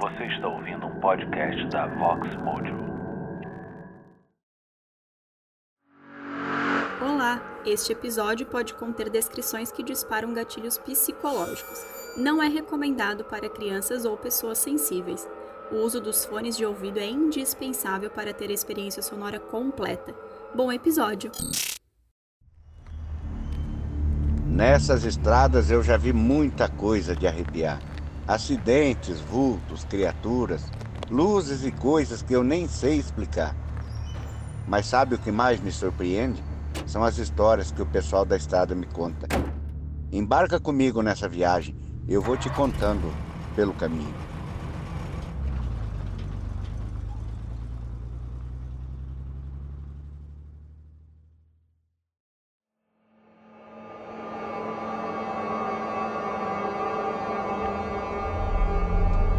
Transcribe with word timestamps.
Você 0.00 0.26
está 0.26 0.46
ouvindo 0.46 0.86
um 0.86 1.00
podcast 1.00 1.68
da 1.70 1.88
Vox 1.88 2.36
Mojo. 2.36 2.76
Olá! 7.02 7.42
Este 7.66 7.92
episódio 7.92 8.46
pode 8.46 8.74
conter 8.74 9.10
descrições 9.10 9.72
que 9.72 9.82
disparam 9.82 10.32
gatilhos 10.32 10.78
psicológicos. 10.78 11.84
Não 12.16 12.40
é 12.40 12.46
recomendado 12.46 13.24
para 13.24 13.50
crianças 13.50 14.04
ou 14.04 14.16
pessoas 14.16 14.58
sensíveis. 14.58 15.28
O 15.72 15.78
uso 15.78 16.00
dos 16.00 16.24
fones 16.24 16.56
de 16.56 16.64
ouvido 16.64 17.00
é 17.00 17.06
indispensável 17.06 18.08
para 18.08 18.32
ter 18.32 18.50
a 18.50 18.54
experiência 18.54 19.02
sonora 19.02 19.40
completa. 19.40 20.14
Bom 20.54 20.70
episódio! 20.70 21.32
Nessas 24.58 25.04
estradas 25.04 25.70
eu 25.70 25.84
já 25.84 25.96
vi 25.96 26.12
muita 26.12 26.68
coisa 26.68 27.14
de 27.14 27.28
arrepiar. 27.28 27.78
Acidentes, 28.26 29.20
vultos, 29.20 29.84
criaturas, 29.84 30.64
luzes 31.08 31.64
e 31.64 31.70
coisas 31.70 32.22
que 32.22 32.34
eu 32.34 32.42
nem 32.42 32.66
sei 32.66 32.96
explicar. 32.96 33.54
Mas 34.66 34.86
sabe 34.86 35.14
o 35.14 35.18
que 35.18 35.30
mais 35.30 35.60
me 35.60 35.70
surpreende? 35.70 36.42
São 36.88 37.04
as 37.04 37.18
histórias 37.18 37.70
que 37.70 37.80
o 37.80 37.86
pessoal 37.86 38.24
da 38.24 38.36
estrada 38.36 38.74
me 38.74 38.86
conta. 38.86 39.28
Embarca 40.10 40.58
comigo 40.58 41.02
nessa 41.02 41.28
viagem, 41.28 41.76
eu 42.08 42.20
vou 42.20 42.36
te 42.36 42.50
contando 42.50 43.14
pelo 43.54 43.72
caminho. 43.72 44.27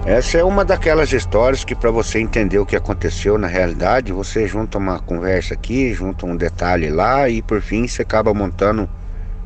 Essa 0.09 0.40
é 0.40 0.44
uma 0.44 0.66
daquelas 0.66 1.14
histórias 1.14 1.64
que 1.64 1.75
para 1.75 1.92
você 1.92 2.17
entender 2.17 2.58
o 2.58 2.66
que 2.66 2.75
aconteceu 2.75 3.38
na 3.38 3.45
realidade, 3.45 4.11
você 4.11 4.47
junta 4.47 4.80
uma 4.80 5.00
conversa 5.00 5.53
aqui, 5.53 5.94
junta 5.94 6.25
um 6.25 6.36
detalhe 6.36 6.89
lá 6.89 7.30
e 7.30 7.44
por 7.44 7.61
fim 7.61 7.88
você 7.88 8.02
acaba 8.02 8.33
montando 8.33 8.89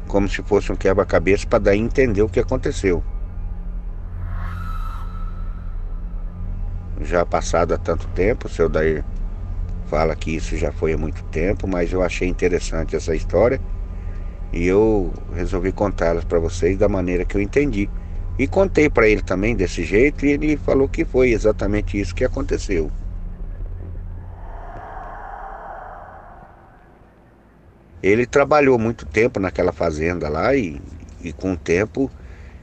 como 0.08 0.30
se 0.30 0.42
fosse 0.42 0.72
um 0.72 0.76
quebra-cabeça 0.78 1.46
para 1.46 1.60
daí 1.60 1.78
entender 1.78 2.22
o 2.22 2.30
que 2.30 2.40
aconteceu. 2.40 3.04
Já 7.02 7.26
passado 7.26 7.74
há 7.74 7.78
tanto 7.78 8.08
tempo, 8.08 8.48
o 8.48 8.50
seu 8.50 8.70
Dair 8.70 9.04
fala 9.88 10.16
que 10.16 10.34
isso 10.34 10.56
já 10.56 10.72
foi 10.72 10.94
há 10.94 10.98
muito 10.98 11.26
tempo, 11.26 11.68
mas 11.68 11.92
eu 11.92 12.02
achei 12.02 12.30
interessante 12.30 12.96
essa 12.96 13.14
história 13.14 13.60
e 14.54 14.66
eu 14.66 15.12
resolvi 15.36 15.74
contá-las 15.74 16.24
para 16.24 16.40
vocês 16.40 16.78
da 16.78 16.88
maneira 16.88 17.26
que 17.26 17.36
eu 17.36 17.42
entendi. 17.42 17.90
E 18.38 18.48
contei 18.48 18.90
para 18.90 19.08
ele 19.08 19.22
também 19.22 19.56
desse 19.56 19.84
jeito 19.84 20.26
e 20.26 20.32
ele 20.32 20.58
falou 20.58 20.88
que 20.90 21.06
foi 21.06 21.32
exatamente 21.32 22.00
isso 22.00 22.16
que 22.16 22.26
aconteceu. 22.26 22.92
Ele 28.02 28.26
trabalhou 28.26 28.78
muito 28.78 29.06
tempo 29.06 29.40
naquela 29.40 29.72
fazenda 29.72 30.28
lá 30.28 30.56
e, 30.56 30.82
e 31.24 31.32
com 31.32 31.54
o 31.54 31.58
tempo 31.58 32.12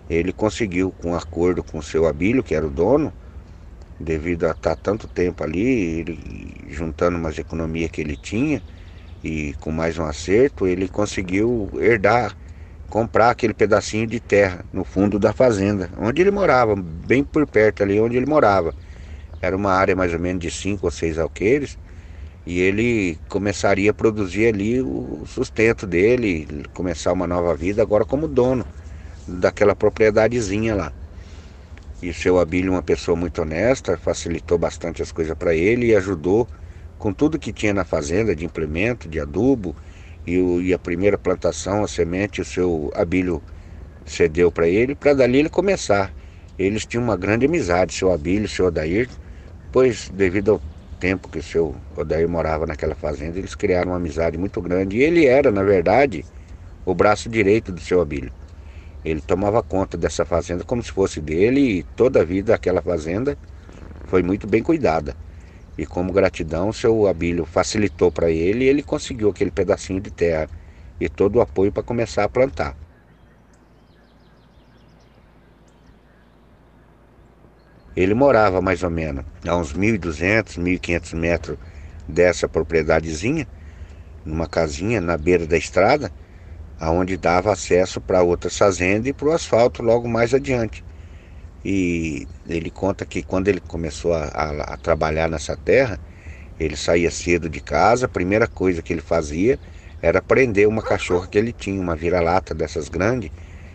ele 0.08 0.32
conseguiu, 0.32 0.90
com 0.90 1.14
acordo 1.14 1.62
com 1.62 1.78
o 1.78 1.82
seu 1.82 2.06
Abílio, 2.06 2.42
que 2.42 2.54
era 2.54 2.66
o 2.66 2.70
dono, 2.70 3.12
devido 3.98 4.44
a 4.46 4.50
estar 4.50 4.74
tanto 4.74 5.06
tempo 5.06 5.44
ali, 5.44 6.00
ele, 6.00 6.18
juntando 6.68 7.16
umas 7.16 7.38
economias 7.38 7.90
que 7.90 8.00
ele 8.00 8.16
tinha 8.16 8.62
e 9.22 9.54
com 9.60 9.70
mais 9.70 9.98
um 9.98 10.04
acerto, 10.04 10.66
ele 10.66 10.88
conseguiu 10.88 11.70
herdar 11.78 12.36
comprar 12.90 13.30
aquele 13.30 13.54
pedacinho 13.54 14.06
de 14.06 14.20
terra 14.20 14.64
no 14.72 14.84
fundo 14.84 15.18
da 15.18 15.32
fazenda, 15.32 15.90
onde 15.96 16.20
ele 16.20 16.32
morava, 16.32 16.74
bem 16.76 17.24
por 17.24 17.46
perto 17.46 17.84
ali 17.84 18.00
onde 18.00 18.16
ele 18.16 18.26
morava. 18.26 18.74
Era 19.40 19.56
uma 19.56 19.72
área 19.72 19.96
mais 19.96 20.12
ou 20.12 20.18
menos 20.18 20.42
de 20.42 20.50
cinco 20.50 20.86
ou 20.86 20.90
seis 20.90 21.18
alqueires 21.18 21.78
e 22.44 22.60
ele 22.60 23.16
começaria 23.28 23.92
a 23.92 23.94
produzir 23.94 24.48
ali 24.48 24.82
o 24.82 25.24
sustento 25.26 25.86
dele, 25.86 26.64
começar 26.74 27.12
uma 27.12 27.26
nova 27.26 27.54
vida 27.54 27.80
agora 27.80 28.04
como 28.04 28.26
dono 28.26 28.66
daquela 29.26 29.76
propriedadezinha 29.76 30.74
lá. 30.74 30.92
E 32.02 32.10
o 32.10 32.14
seu 32.14 32.40
Abílio, 32.40 32.72
uma 32.72 32.82
pessoa 32.82 33.16
muito 33.16 33.42
honesta, 33.42 33.96
facilitou 33.96 34.58
bastante 34.58 35.00
as 35.02 35.12
coisas 35.12 35.36
para 35.36 35.54
ele 35.54 35.86
e 35.86 35.96
ajudou 35.96 36.48
com 36.98 37.12
tudo 37.12 37.38
que 37.38 37.52
tinha 37.52 37.72
na 37.72 37.84
fazenda 37.84 38.34
de 38.34 38.44
implemento, 38.44 39.08
de 39.08 39.20
adubo, 39.20 39.76
e, 40.26 40.38
o, 40.38 40.60
e 40.60 40.72
a 40.72 40.78
primeira 40.78 41.18
plantação, 41.18 41.82
a 41.82 41.88
semente, 41.88 42.40
o 42.40 42.44
seu 42.44 42.90
Abílio 42.94 43.42
cedeu 44.04 44.50
para 44.50 44.68
ele, 44.68 44.94
para 44.94 45.14
dali 45.14 45.38
ele 45.38 45.48
começar. 45.48 46.12
Eles 46.58 46.84
tinham 46.84 47.04
uma 47.04 47.16
grande 47.16 47.46
amizade, 47.46 47.94
seu 47.94 48.12
Abílio, 48.12 48.48
seu 48.48 48.66
Odair, 48.66 49.08
pois 49.72 50.08
devido 50.10 50.52
ao 50.52 50.62
tempo 50.98 51.28
que 51.28 51.38
o 51.38 51.42
seu 51.42 51.74
Odair 51.96 52.28
morava 52.28 52.66
naquela 52.66 52.94
fazenda, 52.94 53.38
eles 53.38 53.54
criaram 53.54 53.92
uma 53.92 53.96
amizade 53.96 54.36
muito 54.36 54.60
grande. 54.60 54.98
E 54.98 55.02
ele 55.02 55.26
era, 55.26 55.50
na 55.50 55.62
verdade, 55.62 56.24
o 56.84 56.94
braço 56.94 57.28
direito 57.28 57.72
do 57.72 57.80
seu 57.80 58.00
Abílio. 58.00 58.32
Ele 59.04 59.22
tomava 59.22 59.62
conta 59.62 59.96
dessa 59.96 60.26
fazenda 60.26 60.62
como 60.64 60.82
se 60.82 60.92
fosse 60.92 61.20
dele 61.20 61.78
e 61.78 61.82
toda 61.82 62.20
a 62.20 62.24
vida 62.24 62.54
aquela 62.54 62.82
fazenda 62.82 63.38
foi 64.04 64.22
muito 64.22 64.46
bem 64.46 64.62
cuidada. 64.62 65.16
E 65.78 65.86
como 65.86 66.12
gratidão, 66.12 66.72
seu 66.72 67.06
Abílio 67.06 67.44
facilitou 67.44 68.10
para 68.12 68.30
ele 68.30 68.64
e 68.64 68.68
ele 68.68 68.82
conseguiu 68.82 69.30
aquele 69.30 69.50
pedacinho 69.50 70.00
de 70.00 70.10
terra 70.10 70.48
e 71.00 71.08
todo 71.08 71.36
o 71.36 71.40
apoio 71.40 71.72
para 71.72 71.82
começar 71.82 72.24
a 72.24 72.28
plantar. 72.28 72.76
Ele 77.96 78.14
morava 78.14 78.60
mais 78.60 78.82
ou 78.82 78.90
menos 78.90 79.24
a 79.46 79.56
uns 79.56 79.74
1.200, 79.74 80.58
1.500 80.58 81.14
metros 81.14 81.58
dessa 82.06 82.48
propriedadezinha, 82.48 83.48
numa 84.24 84.46
casinha 84.46 85.00
na 85.00 85.16
beira 85.16 85.46
da 85.46 85.56
estrada, 85.56 86.12
aonde 86.78 87.16
dava 87.16 87.52
acesso 87.52 88.00
para 88.00 88.22
outras 88.22 88.56
fazendas 88.56 89.08
e 89.08 89.12
para 89.12 89.28
o 89.28 89.32
asfalto 89.32 89.82
logo 89.82 90.08
mais 90.08 90.32
adiante. 90.32 90.84
E 91.64 92.26
ele 92.48 92.70
conta 92.70 93.04
que 93.04 93.22
quando 93.22 93.48
ele 93.48 93.60
começou 93.60 94.14
a, 94.14 94.24
a, 94.24 94.74
a, 94.74 94.76
trabalhar 94.76 95.28
nessa 95.28 95.56
terra, 95.56 95.98
ele 96.58 96.76
saía 96.76 97.10
cedo 97.10 97.48
de 97.48 97.60
casa, 97.60 98.06
a 98.06 98.08
primeira 98.08 98.46
coisa 98.46 98.82
que 98.82 98.92
ele 98.92 99.02
fazia 99.02 99.58
era 100.00 100.22
prender 100.22 100.66
uma 100.66 100.82
cachorra 100.82 101.26
que 101.26 101.36
ele 101.36 101.52
tinha, 101.52 101.80
uma 101.80 101.94
vira-lata 101.94 102.54
dessas 102.54 102.88
grandes, 102.88 103.30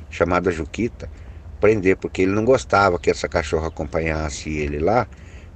chamada 0.09 0.51
Juquita, 0.51 1.09
prender, 1.59 1.97
porque 1.97 2.23
ele 2.23 2.31
não 2.31 2.44
gostava 2.44 3.00
que 3.00 3.09
essa 3.09 3.28
cachorra 3.28 3.68
acompanhasse 3.68 4.50
ele 4.50 4.79
lá, 4.79 5.07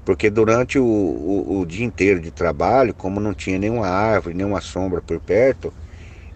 porque 0.05 0.29
durante 0.29 0.77
o, 0.79 0.85
o, 0.85 1.59
o 1.59 1.65
dia 1.65 1.85
inteiro 1.85 2.19
de 2.19 2.31
trabalho, 2.31 2.93
como 2.93 3.19
não 3.19 3.33
tinha 3.33 3.57
nenhuma 3.59 3.87
árvore, 3.87 4.35
nenhuma 4.35 4.61
sombra 4.61 5.01
por 5.01 5.19
perto, 5.19 5.73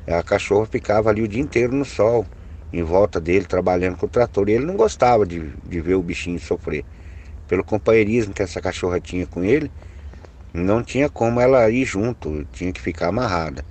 a 0.07 0.23
cachorra 0.23 0.65
ficava 0.65 1.09
ali 1.09 1.21
o 1.21 1.27
dia 1.27 1.41
inteiro 1.41 1.73
no 1.73 1.85
sol 1.85 2.25
em 2.73 2.81
volta 2.81 3.21
dele 3.21 3.45
trabalhando 3.45 3.97
com 3.97 4.07
o 4.07 4.09
trator. 4.09 4.49
E 4.49 4.53
ele 4.53 4.65
não 4.65 4.75
gostava 4.75 5.25
de, 5.25 5.53
de 5.63 5.79
ver 5.79 5.93
o 5.93 6.01
bichinho 6.01 6.39
sofrer. 6.39 6.83
Pelo 7.47 7.63
companheirismo 7.63 8.33
que 8.33 8.41
essa 8.41 8.59
cachorra 8.59 8.99
tinha 8.99 9.27
com 9.27 9.43
ele, 9.43 9.71
não 10.51 10.83
tinha 10.83 11.07
como 11.07 11.39
ela 11.39 11.69
ir 11.69 11.85
junto, 11.85 12.45
tinha 12.51 12.73
que 12.73 12.81
ficar 12.81 13.09
amarrada. 13.09 13.63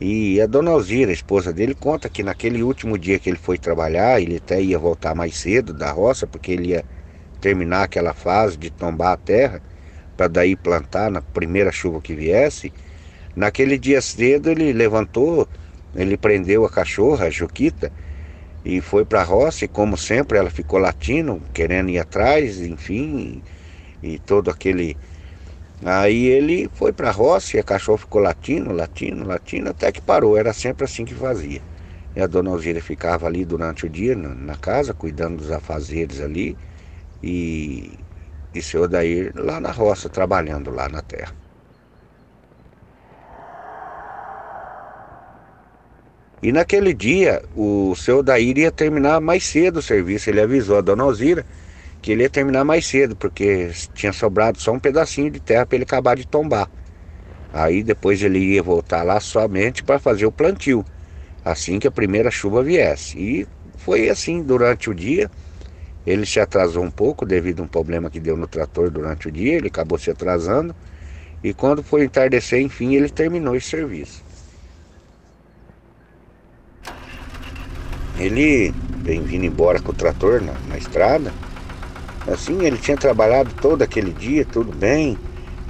E 0.00 0.40
a 0.40 0.46
dona 0.46 0.72
Alzira, 0.72 1.10
a 1.10 1.14
esposa 1.14 1.52
dele, 1.52 1.74
conta 1.74 2.08
que 2.08 2.22
naquele 2.22 2.62
último 2.62 2.98
dia 2.98 3.18
que 3.18 3.30
ele 3.30 3.38
foi 3.38 3.56
trabalhar, 3.56 4.20
ele 4.20 4.36
até 4.36 4.60
ia 4.60 4.78
voltar 4.78 5.14
mais 5.14 5.36
cedo 5.36 5.72
da 5.72 5.90
roça, 5.90 6.26
porque 6.26 6.52
ele 6.52 6.68
ia 6.68 6.84
terminar 7.40 7.84
aquela 7.84 8.12
fase 8.12 8.58
de 8.58 8.70
tombar 8.70 9.12
a 9.12 9.16
terra, 9.16 9.62
para 10.16 10.28
daí 10.28 10.56
plantar 10.56 11.10
na 11.10 11.22
primeira 11.22 11.72
chuva 11.72 12.00
que 12.02 12.14
viesse. 12.14 12.72
Naquele 13.34 13.78
dia 13.78 14.00
cedo 14.02 14.50
ele 14.50 14.72
levantou, 14.72 15.48
ele 15.94 16.16
prendeu 16.16 16.64
a 16.64 16.70
cachorra, 16.70 17.26
a 17.26 17.30
Juquita, 17.30 17.92
e 18.66 18.80
foi 18.80 19.04
para 19.04 19.20
a 19.22 19.24
roça 19.24 19.64
e 19.64 19.68
como 19.68 19.96
sempre 19.96 20.38
ela 20.38 20.50
ficou 20.50 20.78
latindo, 20.80 21.40
querendo 21.54 21.90
ir 21.90 21.98
atrás, 21.98 22.60
enfim, 22.60 23.42
e, 24.02 24.14
e 24.14 24.18
todo 24.20 24.50
aquele 24.50 24.96
Aí 25.84 26.26
ele 26.26 26.68
foi 26.72 26.92
para 26.92 27.08
a 27.10 27.12
roça 27.12 27.56
e 27.56 27.60
a 27.60 27.64
cachorro 27.64 27.98
ficou 27.98 28.20
latindo, 28.20 28.72
latindo, 28.72 29.24
latindo, 29.26 29.70
até 29.70 29.92
que 29.92 30.00
parou. 30.00 30.36
Era 30.36 30.52
sempre 30.52 30.84
assim 30.84 31.04
que 31.04 31.14
fazia. 31.14 31.62
E 32.14 32.20
a 32.20 32.26
dona 32.26 32.50
Alzira 32.50 32.80
ficava 32.80 33.26
ali 33.26 33.44
durante 33.44 33.86
o 33.86 33.90
dia 33.90 34.16
na, 34.16 34.34
na 34.34 34.56
casa, 34.56 34.94
cuidando 34.94 35.36
dos 35.38 35.50
afazeres 35.50 36.20
ali, 36.20 36.56
e, 37.22 37.98
e 38.54 38.62
seu 38.62 38.82
Odair 38.84 39.32
lá 39.36 39.60
na 39.60 39.70
roça, 39.70 40.08
trabalhando 40.08 40.70
lá 40.70 40.88
na 40.88 41.02
terra. 41.02 41.34
E 46.42 46.52
naquele 46.52 46.92
dia, 46.92 47.42
o 47.56 47.94
seu 47.96 48.22
Daír 48.22 48.58
ia 48.58 48.70
terminar 48.70 49.20
mais 49.20 49.44
cedo 49.44 49.78
o 49.78 49.82
serviço. 49.82 50.28
Ele 50.28 50.40
avisou 50.40 50.76
a 50.78 50.80
dona 50.80 51.02
Alzira 51.02 51.44
que 52.02 52.12
ele 52.12 52.22
ia 52.22 52.30
terminar 52.30 52.64
mais 52.64 52.86
cedo, 52.86 53.16
porque 53.16 53.70
tinha 53.94 54.12
sobrado 54.12 54.60
só 54.60 54.72
um 54.72 54.78
pedacinho 54.78 55.30
de 55.30 55.40
terra 55.40 55.66
para 55.66 55.76
ele 55.76 55.84
acabar 55.84 56.14
de 56.14 56.26
tombar. 56.26 56.70
Aí 57.52 57.82
depois 57.82 58.22
ele 58.22 58.38
ia 58.38 58.62
voltar 58.62 59.02
lá 59.02 59.18
somente 59.18 59.82
para 59.82 59.98
fazer 59.98 60.26
o 60.26 60.30
plantio, 60.30 60.84
assim 61.44 61.78
que 61.78 61.88
a 61.88 61.90
primeira 61.90 62.30
chuva 62.30 62.62
viesse. 62.62 63.18
E 63.18 63.46
foi 63.78 64.08
assim 64.08 64.42
durante 64.42 64.90
o 64.90 64.94
dia. 64.94 65.30
Ele 66.06 66.24
se 66.26 66.38
atrasou 66.38 66.84
um 66.84 66.90
pouco 66.90 67.26
devido 67.26 67.60
a 67.60 67.64
um 67.64 67.68
problema 67.68 68.10
que 68.10 68.20
deu 68.20 68.36
no 68.36 68.46
trator 68.46 68.90
durante 68.90 69.26
o 69.26 69.32
dia, 69.32 69.54
ele 69.54 69.68
acabou 69.68 69.98
se 69.98 70.10
atrasando. 70.10 70.76
E 71.42 71.52
quando 71.52 71.82
foi 71.82 72.04
entardecer, 72.04 72.60
enfim, 72.60 72.94
ele 72.94 73.08
terminou 73.08 73.56
esse 73.56 73.68
serviço. 73.68 74.25
Ele 78.18 78.72
vem 79.02 79.22
vindo 79.22 79.44
embora 79.44 79.80
com 79.80 79.92
o 79.92 79.94
trator 79.94 80.40
na, 80.42 80.54
na 80.68 80.78
estrada. 80.78 81.32
Assim, 82.26 82.64
ele 82.64 82.78
tinha 82.78 82.96
trabalhado 82.96 83.54
todo 83.60 83.82
aquele 83.82 84.12
dia, 84.12 84.44
tudo 84.44 84.72
bem. 84.72 85.18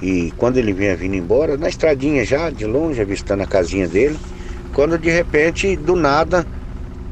E 0.01 0.31
quando 0.37 0.57
ele 0.57 0.73
vinha 0.73 0.95
vindo 0.95 1.15
embora, 1.15 1.57
na 1.57 1.69
estradinha 1.69 2.23
já, 2.23 2.49
de 2.49 2.65
longe, 2.65 3.01
avistando 3.01 3.43
a 3.43 3.47
casinha 3.47 3.87
dele, 3.87 4.17
quando 4.73 4.97
de 4.97 5.09
repente, 5.09 5.75
do 5.75 5.95
nada, 5.95 6.47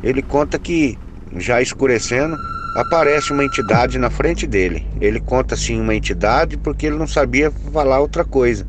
ele 0.02 0.22
conta 0.22 0.58
que 0.58 0.98
já 1.38 1.62
escurecendo, 1.62 2.38
aparece 2.76 3.32
uma 3.32 3.44
entidade 3.44 3.98
na 3.98 4.10
frente 4.10 4.46
dele. 4.46 4.86
Ele 5.00 5.20
conta 5.20 5.56
assim 5.56 5.80
uma 5.80 5.96
entidade 5.96 6.58
porque 6.58 6.86
ele 6.86 6.98
não 6.98 7.08
sabia 7.08 7.52
falar 7.52 8.00
outra 8.00 8.24
coisa. 8.24 8.68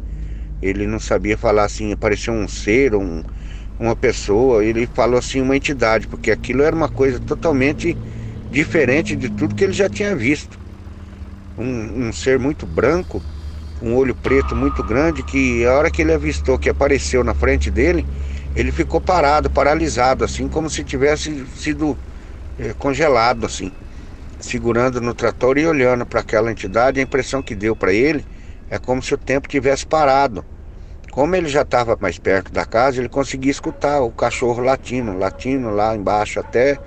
Ele 0.63 0.87
não 0.87 0.99
sabia 0.99 1.37
falar 1.37 1.65
assim, 1.65 1.93
apareceu 1.93 2.33
um 2.33 2.49
ser, 2.49 2.95
um, 2.95 3.23
uma 3.79 3.95
pessoa, 3.95 4.65
ele 4.65 4.87
falou 4.87 5.19
assim 5.19 5.41
uma 5.41 5.57
entidade, 5.57 6.07
porque 6.07 6.31
aquilo 6.31 6.63
era 6.63 6.75
uma 6.75 6.89
coisa 6.89 7.21
totalmente 7.21 7.97
diferente 8.51 9.15
de 9.15 9.29
tudo 9.29 9.55
que 9.55 9.65
ele 9.65 9.73
já 9.73 9.89
tinha 9.89 10.15
visto. 10.17 10.59
Um, 11.59 12.09
um 12.09 12.13
ser 12.13 12.39
muito 12.39 12.67
branco, 12.67 13.23
um 13.83 13.95
olho 13.95 14.15
preto 14.15 14.55
muito 14.57 14.83
grande, 14.83 15.23
que 15.23 15.65
a 15.67 15.75
hora 15.75 15.91
que 15.91 16.03
ele 16.03 16.13
avistou 16.13 16.59
que 16.59 16.69
apareceu 16.69 17.23
na 17.23 17.35
frente 17.35 17.71
dele, 17.71 18.07
ele 18.55 18.73
ficou 18.73 19.01
parado, 19.01 19.51
paralisado, 19.51 20.25
assim, 20.25 20.49
como 20.49 20.71
se 20.71 20.83
tivesse 20.83 21.47
sido 21.57 21.97
é, 22.59 22.73
congelado, 22.73 23.45
assim, 23.45 23.71
segurando 24.41 25.01
no 25.01 25.15
trator 25.15 25.59
e 25.59 25.67
olhando 25.67 26.07
para 26.07 26.21
aquela 26.21 26.51
entidade. 26.51 26.99
A 26.99 27.03
impressão 27.03 27.43
que 27.43 27.55
deu 27.55 27.77
para 27.77 27.93
ele 27.93 28.25
é 28.71 28.79
como 28.79 29.03
se 29.03 29.13
o 29.13 29.19
tempo 29.19 29.49
tivesse 29.49 29.87
parado. 29.87 30.45
Como 31.17 31.35
ele 31.35 31.49
já 31.49 31.63
estava 31.63 31.97
mais 31.99 32.19
perto 32.19 32.53
da 32.53 32.67
casa, 32.67 32.99
ele 32.99 33.09
conseguia 33.09 33.51
escutar 33.51 34.03
o 34.03 34.11
cachorro 34.11 34.63
latindo, 34.63 35.17
latindo 35.17 35.71
lá 35.71 35.97
embaixo 35.97 36.39
até 36.39 36.79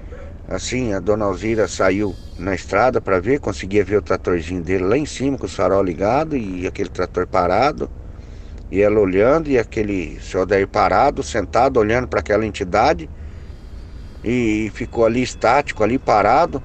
assim, 0.48 0.94
a 0.94 1.00
dona 1.00 1.26
Alzira 1.26 1.68
saiu 1.68 2.16
na 2.38 2.54
estrada 2.54 3.02
para 3.02 3.20
ver, 3.20 3.40
conseguia 3.40 3.84
ver 3.84 3.98
o 3.98 4.04
tratorzinho 4.04 4.62
dele 4.62 4.84
lá 4.84 4.96
em 4.96 5.06
cima 5.08 5.36
com 5.36 5.48
o 5.48 5.50
farol 5.50 5.82
ligado 5.82 6.38
e 6.38 6.68
aquele 6.68 6.90
trator 6.90 7.26
parado. 7.26 7.90
E 8.70 8.80
ela 8.80 9.00
olhando, 9.00 9.50
e 9.50 9.58
aquele 9.58 10.20
senhor 10.22 10.46
daí 10.46 10.68
parado, 10.68 11.24
sentado, 11.24 11.80
olhando 11.80 12.08
para 12.08 12.20
aquela 12.20 12.46
entidade. 12.46 13.10
E 14.24 14.72
ficou 14.76 15.08
ali 15.08 15.24
estático, 15.24 15.84
ali 15.84 15.98
parado. 15.98 16.62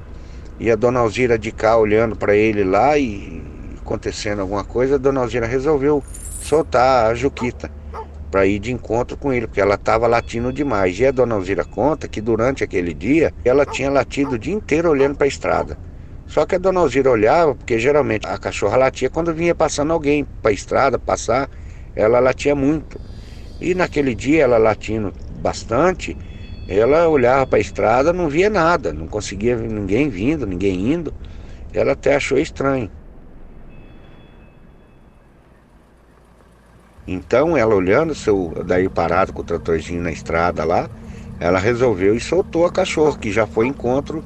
E 0.61 0.71
a 0.71 0.77
dona 0.77 1.01
Alzira 1.01 1.39
de 1.39 1.51
cá 1.51 1.79
olhando 1.79 2.15
para 2.15 2.37
ele 2.37 2.63
lá 2.63 2.99
e 2.99 3.43
acontecendo 3.79 4.41
alguma 4.41 4.65
coisa, 4.65 4.97
a 4.97 4.99
dona 4.99 5.23
Alzira 5.23 5.47
resolveu 5.47 6.05
soltar 6.45 7.11
a 7.11 7.15
Juquita 7.15 7.71
para 8.31 8.47
ir 8.47 8.59
de 8.59 8.73
encontro 8.73 9.17
com 9.17 9.33
ele, 9.33 9.47
porque 9.47 9.61
ela 9.61 9.77
estava 9.77 10.07
latindo 10.07 10.53
demais. 10.53 10.99
E 10.99 11.07
a 11.07 11.11
dona 11.11 11.35
Alzira 11.35 11.65
conta 11.65 12.09
que 12.09 12.21
durante 12.21 12.63
aquele 12.63 12.93
dia 12.93 13.33
ela 13.45 13.65
tinha 13.65 13.91
latido 13.91 14.33
o 14.33 14.39
dia 14.39 14.55
inteiro 14.55 14.91
olhando 14.91 15.17
para 15.17 15.27
a 15.27 15.29
estrada. 15.29 15.79
Só 16.27 16.45
que 16.45 16.55
a 16.55 16.59
dona 16.59 16.81
Alzira 16.81 17.11
olhava, 17.11 17.55
porque 17.55 17.79
geralmente 17.79 18.27
a 18.27 18.37
cachorra 18.39 18.77
latia 18.77 19.09
quando 19.09 19.33
vinha 19.33 19.55
passando 19.55 19.93
alguém 19.93 20.27
para 20.43 20.51
a 20.51 20.55
estrada 20.55 20.99
passar 20.99 21.49
ela 21.95 22.19
latia 22.19 22.55
muito. 22.55 23.01
E 23.61 23.75
naquele 23.75 24.15
dia, 24.15 24.43
ela 24.43 24.59
latindo 24.59 25.13
bastante, 25.41 26.17
ela 26.69 27.09
olhava 27.09 27.47
para 27.47 27.59
a 27.59 27.61
estrada, 27.61 28.13
não 28.13 28.29
via 28.29 28.51
nada, 28.51 28.93
não 28.93 29.07
conseguia 29.07 29.57
ver 29.57 29.69
ninguém 29.69 30.09
vindo, 30.09 30.47
ninguém 30.47 30.93
indo. 30.93 31.15
Ela 31.73 31.93
até 31.93 32.17
achou 32.17 32.39
estranho. 32.39 32.91
Então, 37.07 37.57
ela 37.57 37.75
olhando 37.75 38.15
seu 38.15 38.53
daí 38.67 38.89
parado 38.89 39.33
com 39.33 39.43
o 39.43 39.45
tratorzinho 39.45 40.03
na 40.03 40.11
estrada 40.11 40.65
lá, 40.65 40.89
ela 41.39 41.59
resolveu 41.59 42.15
e 42.15 42.21
soltou 42.21 42.65
a 42.65 42.73
cachorro, 42.73 43.19
que 43.19 43.31
já 43.31 43.47
foi 43.47 43.67
encontro 43.67 44.25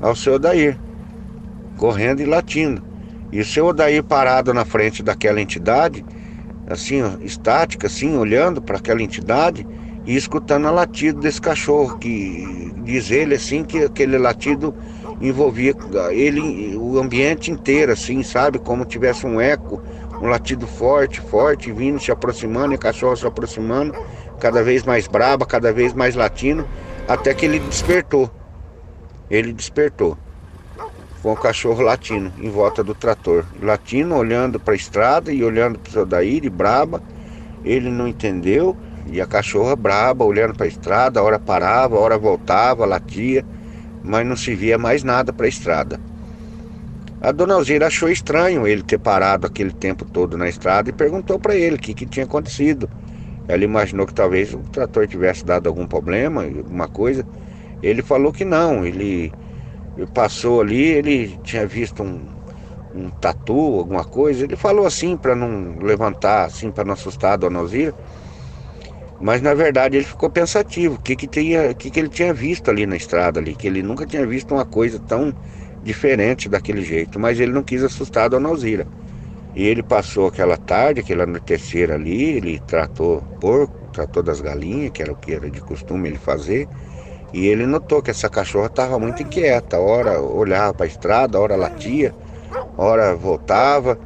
ao 0.00 0.16
seu 0.16 0.34
Odair, 0.34 0.78
correndo 1.76 2.22
e 2.22 2.24
latindo. 2.24 2.82
E 3.30 3.40
o 3.40 3.44
seu 3.44 3.66
Odair 3.66 4.02
parado 4.02 4.54
na 4.54 4.64
frente 4.64 5.02
daquela 5.02 5.40
entidade, 5.40 6.04
assim, 6.66 7.02
ó, 7.02 7.10
estática, 7.20 7.86
assim, 7.86 8.16
olhando 8.16 8.62
para 8.62 8.78
aquela 8.78 9.02
entidade 9.02 9.66
e 10.06 10.16
escutando 10.16 10.66
a 10.66 10.70
latido 10.70 11.20
desse 11.20 11.40
cachorro, 11.40 11.98
que 11.98 12.72
diz 12.84 13.10
ele 13.10 13.34
assim 13.34 13.62
que 13.64 13.84
aquele 13.84 14.18
latido 14.18 14.74
envolvia 15.20 15.74
ele, 16.10 16.76
o 16.76 16.98
ambiente 16.98 17.50
inteiro, 17.50 17.92
assim, 17.92 18.22
sabe? 18.22 18.58
Como 18.58 18.84
tivesse 18.84 19.24
um 19.24 19.40
eco, 19.40 19.80
um 20.22 20.28
latido 20.28 20.68
forte, 20.68 21.20
forte, 21.20 21.72
vindo, 21.72 22.00
se 22.00 22.12
aproximando, 22.12 22.72
e 22.72 22.76
o 22.76 22.78
cachorro 22.78 23.16
se 23.16 23.26
aproximando, 23.26 23.92
cada 24.38 24.62
vez 24.62 24.84
mais 24.84 25.08
braba, 25.08 25.44
cada 25.44 25.72
vez 25.72 25.92
mais 25.92 26.14
latindo, 26.14 26.64
até 27.08 27.34
que 27.34 27.44
ele 27.44 27.58
despertou. 27.58 28.30
Ele 29.28 29.52
despertou 29.52 30.16
com 31.22 31.32
o 31.32 31.36
cachorro 31.36 31.82
latindo 31.82 32.32
em 32.38 32.48
volta 32.48 32.84
do 32.84 32.94
trator. 32.94 33.44
Latino 33.60 34.16
olhando 34.16 34.60
para 34.60 34.74
a 34.74 34.76
estrada 34.76 35.32
e 35.32 35.42
olhando 35.42 35.78
para 35.78 35.90
o 35.90 35.92
seu 35.92 36.06
Daíri, 36.06 36.48
braba. 36.48 37.02
Ele 37.64 37.90
não 37.90 38.06
entendeu. 38.06 38.76
E 39.06 39.20
a 39.20 39.26
cachorra 39.26 39.74
braba, 39.74 40.24
olhando 40.24 40.54
para 40.54 40.66
a 40.66 40.68
estrada, 40.68 41.18
a 41.18 41.22
hora 41.24 41.38
parava, 41.38 41.96
a 41.96 41.98
hora 41.98 42.16
voltava, 42.16 42.86
latia, 42.86 43.44
mas 44.02 44.24
não 44.24 44.36
se 44.36 44.54
via 44.54 44.78
mais 44.78 45.02
nada 45.02 45.32
para 45.32 45.46
a 45.46 45.48
estrada. 45.48 46.00
A 47.24 47.30
dona 47.30 47.54
Alzira 47.54 47.86
achou 47.86 48.08
estranho 48.08 48.66
ele 48.66 48.82
ter 48.82 48.98
parado 48.98 49.46
aquele 49.46 49.70
tempo 49.70 50.04
todo 50.04 50.36
na 50.36 50.48
estrada 50.48 50.90
e 50.90 50.92
perguntou 50.92 51.38
para 51.38 51.54
ele 51.54 51.76
o 51.76 51.78
que, 51.78 51.94
que 51.94 52.04
tinha 52.04 52.24
acontecido. 52.24 52.90
Ela 53.46 53.62
imaginou 53.62 54.08
que 54.08 54.12
talvez 54.12 54.52
o 54.52 54.58
trator 54.58 55.06
tivesse 55.06 55.44
dado 55.44 55.68
algum 55.68 55.86
problema, 55.86 56.42
alguma 56.42 56.88
coisa. 56.88 57.24
Ele 57.80 58.02
falou 58.02 58.32
que 58.32 58.44
não, 58.44 58.84
ele 58.84 59.32
passou 60.12 60.62
ali, 60.62 60.82
ele 60.82 61.38
tinha 61.44 61.64
visto 61.64 62.02
um, 62.02 62.26
um 62.92 63.08
tatu, 63.08 63.78
alguma 63.78 64.04
coisa. 64.04 64.42
Ele 64.42 64.56
falou 64.56 64.84
assim 64.84 65.16
para 65.16 65.36
não 65.36 65.78
levantar, 65.78 66.46
assim 66.46 66.72
para 66.72 66.82
não 66.84 66.94
assustar 66.94 67.34
a 67.34 67.36
dona 67.36 67.60
Alzira. 67.60 67.94
Mas 69.20 69.40
na 69.40 69.54
verdade 69.54 69.96
ele 69.96 70.04
ficou 70.04 70.28
pensativo, 70.28 70.96
o 70.96 70.98
que 70.98 71.14
que, 71.14 71.28
que 71.28 71.90
que 71.92 72.00
ele 72.00 72.08
tinha 72.08 72.34
visto 72.34 72.68
ali 72.68 72.84
na 72.84 72.96
estrada 72.96 73.38
ali, 73.38 73.54
que 73.54 73.68
ele 73.68 73.80
nunca 73.80 74.04
tinha 74.04 74.26
visto 74.26 74.52
uma 74.52 74.64
coisa 74.64 74.98
tão 74.98 75.32
diferente 75.82 76.48
daquele 76.48 76.82
jeito, 76.82 77.18
mas 77.18 77.40
ele 77.40 77.52
não 77.52 77.62
quis 77.62 77.82
assustar 77.82 78.24
a 78.24 78.28
dona 78.28 78.48
Alzira. 78.48 78.86
E 79.54 79.66
ele 79.66 79.82
passou 79.82 80.28
aquela 80.28 80.56
tarde, 80.56 81.00
aquela 81.00 81.24
anoitecer 81.24 81.90
ali, 81.90 82.36
ele 82.36 82.58
tratou 82.60 83.20
porco, 83.40 83.74
tratou 83.92 84.22
das 84.22 84.40
galinhas, 84.40 84.92
que 84.92 85.02
era 85.02 85.12
o 85.12 85.16
que 85.16 85.34
era 85.34 85.50
de 85.50 85.60
costume 85.60 86.08
ele 86.08 86.18
fazer. 86.18 86.66
E 87.32 87.46
ele 87.46 87.66
notou 87.66 88.02
que 88.02 88.10
essa 88.10 88.28
cachorra 88.28 88.66
estava 88.66 88.98
muito 88.98 89.22
inquieta. 89.22 89.78
Hora 89.78 90.20
olhava 90.20 90.74
para 90.74 90.86
a 90.86 90.88
estrada, 90.88 91.40
hora 91.40 91.56
latia, 91.56 92.14
hora 92.76 93.14
voltava. 93.14 93.98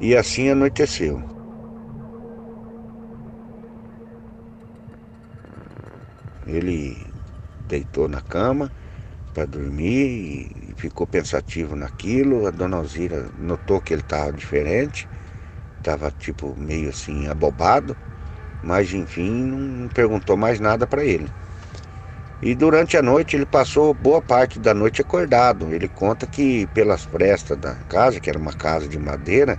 E 0.00 0.16
assim 0.16 0.48
anoiteceu. 0.50 1.22
Ele 6.46 6.96
deitou 7.66 8.08
na 8.08 8.20
cama 8.20 8.70
para 9.32 9.46
dormir 9.46 10.63
ficou 10.76 11.06
pensativo 11.06 11.76
naquilo. 11.76 12.46
A 12.46 12.50
dona 12.50 12.76
Alzira 12.78 13.30
notou 13.34 13.80
que 13.80 13.94
ele 13.94 14.02
estava 14.02 14.32
diferente, 14.32 15.08
estava 15.78 16.10
tipo 16.10 16.54
meio 16.58 16.90
assim 16.90 17.26
abobado, 17.28 17.96
mas 18.62 18.92
enfim, 18.92 19.30
não 19.44 19.88
perguntou 19.88 20.36
mais 20.36 20.60
nada 20.60 20.86
para 20.86 21.04
ele. 21.04 21.30
E 22.42 22.54
durante 22.54 22.96
a 22.96 23.02
noite 23.02 23.36
ele 23.36 23.46
passou 23.46 23.94
boa 23.94 24.20
parte 24.20 24.58
da 24.58 24.74
noite 24.74 25.00
acordado. 25.00 25.72
Ele 25.74 25.88
conta 25.88 26.26
que 26.26 26.66
pelas 26.68 27.04
frestas 27.04 27.56
da 27.56 27.76
casa, 27.88 28.20
que 28.20 28.28
era 28.28 28.38
uma 28.38 28.52
casa 28.52 28.86
de 28.88 28.98
madeira, 28.98 29.58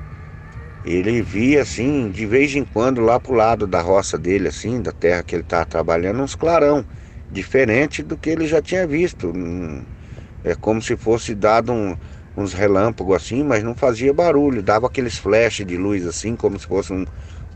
ele 0.84 1.22
via 1.22 1.63
assim, 1.63 2.12
de 2.12 2.25
vez 2.27 2.53
em 2.55 2.63
quando, 2.63 3.01
lá 3.01 3.19
pro 3.19 3.34
lado 3.34 3.65
da 3.65 3.81
roça 3.81 4.19
dele, 4.19 4.50
assim, 4.50 4.81
da 4.81 4.91
terra 4.91 5.24
que 5.24 5.36
ele 5.36 5.41
estava 5.41 5.65
trabalhando, 5.65 6.22
uns 6.22 6.36
clarão, 6.36 6.86
diferente 7.29 8.03
do 8.03 8.17
que 8.17 8.29
ele 8.29 8.48
já 8.48 8.62
tinha 8.62 8.86
visto. 8.86 9.34
É 10.45 10.53
como 10.53 10.79
se 10.79 10.95
fosse 10.95 11.33
dado 11.33 11.73
um, 11.73 11.97
uns 12.37 12.53
relâmpagos 12.53 13.15
assim, 13.15 13.43
mas 13.43 13.63
não 13.63 13.73
fazia 13.75 14.13
barulho, 14.13 14.61
dava 14.61 14.85
aqueles 14.85 15.17
flashes 15.17 15.65
de 15.65 15.75
luz 15.75 16.05
assim, 16.05 16.35
como 16.35 16.59
se 16.59 16.67
fosse 16.67 16.93
um, 16.93 17.03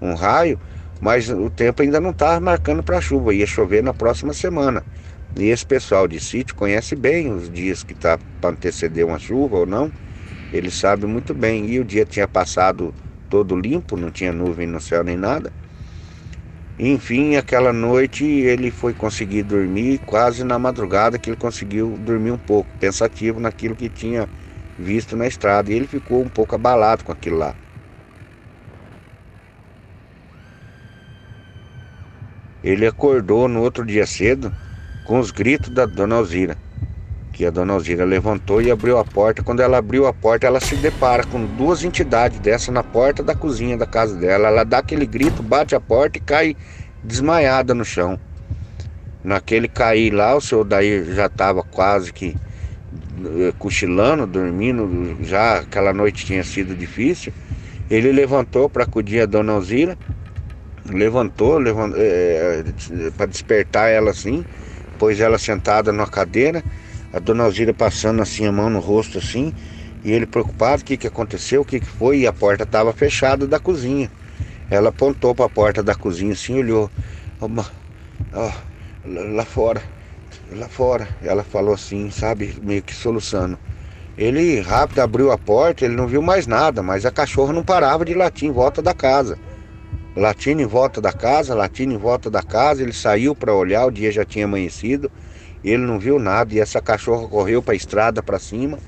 um 0.02 0.16
raio, 0.16 0.60
mas 1.00 1.30
o 1.30 1.52
tempo 1.52 1.84
ainda 1.84 2.02
não 2.02 2.10
estava 2.10 2.40
marcando 2.40 2.82
para 2.84 3.00
chuva, 3.00 3.32
ia 3.34 3.46
chover 3.46 3.84
na 3.84 3.94
próxima 3.94 4.34
semana. 4.34 4.84
E 5.38 5.50
esse 5.50 5.66
pessoal 5.66 6.08
de 6.08 6.20
sítio 6.20 6.56
conhece 6.56 6.96
bem 6.96 7.32
os 7.32 7.52
dias 7.52 7.84
que 7.84 7.94
está 7.94 8.18
para 8.42 8.50
anteceder 8.50 9.06
uma 9.06 9.20
chuva 9.20 9.58
ou 9.60 9.66
não. 9.68 9.94
Eles 10.52 10.74
sabem 10.76 11.10
muito 11.10 11.34
bem. 11.36 11.68
E 11.70 11.80
o 11.80 11.86
dia 11.86 12.06
tinha 12.06 12.28
passado 12.28 12.94
todo 13.30 13.56
limpo, 13.56 13.96
não 13.96 14.10
tinha 14.12 14.34
nuvem 14.34 14.66
no 14.68 14.82
céu 14.82 15.04
nem 15.04 15.16
nada. 15.16 15.54
Enfim, 16.82 17.36
aquela 17.36 17.74
noite 17.74 18.24
ele 18.24 18.72
foi 18.72 18.94
conseguir 18.94 19.44
dormir, 19.44 20.00
quase 20.00 20.46
na 20.46 20.58
madrugada 20.58 21.20
que 21.20 21.30
ele 21.30 21.36
conseguiu 21.36 21.98
dormir 21.98 22.32
um 22.32 22.38
pouco, 22.38 22.74
pensativo 22.80 23.38
naquilo 23.38 23.76
que 23.76 23.90
tinha 23.90 24.30
visto 24.78 25.18
na 25.18 25.28
estrada. 25.28 25.72
E 25.72 25.76
ele 25.76 25.88
ficou 25.88 26.24
um 26.24 26.30
pouco 26.30 26.56
abalado 26.56 27.04
com 27.04 27.12
aquilo 27.12 27.38
lá. 27.38 27.54
Ele 32.64 32.86
acordou 32.88 33.50
no 33.50 33.62
outro 33.62 33.86
dia 33.86 34.06
cedo 34.06 34.54
com 35.04 35.20
os 35.20 35.32
gritos 35.32 35.70
da 35.72 35.86
dona 35.86 36.16
Alzira. 36.16 36.58
Que 37.40 37.46
a 37.46 37.50
dona 37.50 37.72
Alzira 37.72 38.04
levantou 38.04 38.62
e 38.62 38.70
abriu 38.70 38.98
a 38.98 39.06
porta. 39.06 39.42
Quando 39.42 39.62
ela 39.62 39.78
abriu 39.78 40.06
a 40.06 40.12
porta, 40.12 40.46
ela 40.46 40.60
se 40.60 40.76
depara 40.76 41.24
com 41.24 41.46
duas 41.46 41.86
entidades 41.86 42.38
dessa 42.40 42.70
na 42.70 42.84
porta 42.84 43.24
da 43.24 43.34
cozinha 43.34 43.78
da 43.78 43.86
casa 43.86 44.14
dela. 44.18 44.50
Ela 44.50 44.66
dá 44.66 44.80
aquele 44.80 45.06
grito, 45.06 45.42
bate 45.42 45.74
a 45.74 45.80
porta 45.80 46.18
e 46.18 46.22
cai 46.22 46.58
desmaiada 47.02 47.74
no 47.74 47.86
chão. 47.86 48.20
Naquele 49.24 49.70
cair 49.70 50.12
lá, 50.12 50.36
o 50.36 50.42
senhor 50.42 50.66
daí 50.66 51.16
já 51.16 51.28
estava 51.28 51.64
quase 51.64 52.12
que 52.12 52.36
eh, 53.24 53.54
cochilando, 53.58 54.28
dormindo, 54.28 55.16
já 55.22 55.60
aquela 55.60 55.94
noite 55.94 56.26
tinha 56.26 56.44
sido 56.44 56.76
difícil. 56.76 57.32
Ele 57.90 58.12
levantou 58.12 58.70
para 58.70 58.84
acudir 58.84 59.22
a 59.22 59.26
dona 59.26 59.54
Alzira 59.54 59.98
levantou, 60.92 61.58
levantou 61.58 61.98
é, 62.02 62.64
para 63.16 63.28
despertar 63.28 63.90
ela 63.90 64.12
assim, 64.12 64.44
pôs 64.98 65.22
ela 65.22 65.38
sentada 65.38 65.92
numa 65.94 66.08
cadeira, 66.08 66.64
a 67.12 67.20
dona 67.20 67.44
Alzira 67.44 67.74
passando 67.74 68.22
assim 68.22 68.46
a 68.46 68.52
mão 68.52 68.70
no 68.70 68.80
rosto 68.80 69.18
assim, 69.18 69.54
e 70.04 70.12
ele 70.12 70.26
preocupado, 70.26 70.82
o 70.82 70.86
que, 70.86 70.98
que 70.98 71.08
aconteceu, 71.08 71.62
o 71.62 71.66
que, 71.66 71.80
que 71.80 71.86
foi, 71.86 72.20
e 72.20 72.28
a 72.28 72.34
porta 72.34 72.64
estava 72.64 72.94
fechada 72.94 73.46
da 73.46 73.60
cozinha. 73.60 74.10
Ela 74.70 74.90
apontou 74.90 75.34
para 75.34 75.46
a 75.46 75.50
porta 75.50 75.84
da 75.84 75.96
cozinha 75.96 76.34
assim, 76.34 76.60
olhou, 76.60 76.90
oh, 77.42 77.48
lá 79.06 79.46
fora, 79.46 79.82
lá 80.52 80.70
fora. 80.70 81.08
Ela 81.22 81.44
falou 81.44 81.74
assim, 81.74 82.10
sabe, 82.12 82.56
meio 82.62 82.84
que 82.84 82.94
soluçando. 82.94 83.58
Ele 84.18 84.60
rápido 84.60 85.00
abriu 85.00 85.32
a 85.32 85.38
porta, 85.38 85.86
ele 85.86 85.96
não 85.96 86.08
viu 86.08 86.22
mais 86.22 86.46
nada, 86.46 86.84
mas 86.84 87.06
a 87.06 87.12
cachorra 87.12 87.52
não 87.52 87.64
parava 87.64 88.06
de 88.06 88.14
latir 88.14 88.48
em 88.48 88.52
volta 88.52 88.82
da 88.82 88.94
casa 88.94 89.38
latindo 90.16 90.62
em 90.62 90.66
volta 90.66 91.00
da 91.00 91.14
casa, 91.14 91.56
latindo 91.56 91.94
em 91.94 91.98
volta 91.98 92.30
da 92.30 92.44
casa. 92.44 92.84
Ele 92.84 92.94
saiu 92.94 93.36
para 93.36 93.54
olhar, 93.54 93.86
o 93.86 93.92
dia 93.92 94.12
já 94.12 94.26
tinha 94.26 94.46
amanhecido. 94.46 95.12
Ele 95.64 95.86
não 95.86 96.00
viu 96.00 96.20
nada 96.20 96.54
e 96.54 96.60
essa 96.60 96.82
cachorra 96.82 97.28
correu 97.28 97.62
para 97.62 97.74
a 97.74 97.78
estrada 97.78 98.24
para 98.24 98.40
cima, 98.40 98.80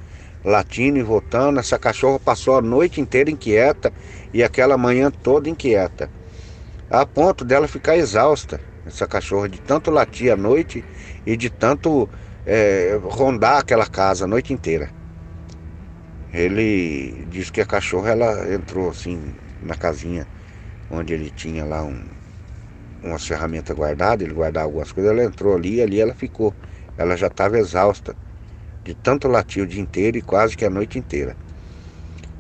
latindo 0.44 0.98
e 0.98 1.04
voltando. 1.04 1.60
Essa 1.60 1.78
cachorra 1.78 2.20
passou 2.20 2.58
a 2.58 2.62
noite 2.62 3.02
inteira 3.02 3.30
inquieta 3.30 3.92
e 4.34 4.44
aquela 4.44 4.78
manhã 4.78 5.12
toda 5.12 5.50
inquieta, 5.50 6.10
a 6.90 7.06
ponto 7.06 7.44
dela 7.44 7.68
ficar 7.68 7.98
exausta. 7.98 8.60
Essa 8.86 9.06
cachorra 9.06 9.48
de 9.48 9.62
tanto 9.62 9.92
latir 9.92 10.32
à 10.32 10.36
noite 10.36 10.84
e 11.26 11.38
de 11.38 11.50
tanto 11.50 12.10
é, 12.46 13.00
rondar 13.04 13.60
aquela 13.60 13.86
casa 13.86 14.26
a 14.26 14.28
noite 14.28 14.54
inteira. 14.54 14.90
Ele 16.34 17.26
disse 17.30 17.52
que 17.52 17.62
a 17.62 17.66
cachorra 17.66 18.12
ela 18.12 18.54
entrou 18.54 18.90
assim 18.90 19.36
na 19.62 19.76
casinha 19.76 20.26
onde 20.90 21.14
ele 21.14 21.30
tinha 21.30 21.64
lá 21.64 21.84
um, 21.84 22.04
umas 23.04 23.26
ferramentas 23.26 23.76
guardadas, 23.76 24.26
ele 24.26 24.34
guardava 24.34 24.66
algumas 24.66 24.92
coisas, 24.92 25.12
ela 25.12 25.24
entrou 25.24 25.56
ali 25.56 25.76
e 25.76 25.82
ali 25.82 26.00
ela 26.00 26.14
ficou. 26.14 26.54
Ela 26.98 27.16
já 27.16 27.28
estava 27.28 27.58
exausta 27.58 28.16
de 28.84 28.94
tanto 28.94 29.28
latir 29.28 29.64
o 29.64 29.68
dia 29.68 29.82
inteiro 29.82 30.18
e 30.18 30.22
quase 30.22 30.56
que 30.56 30.66
a 30.66 30.70
noite 30.70 30.98
inteira. 30.98 31.36